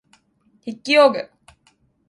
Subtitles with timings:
[0.65, 1.29] 筆記用具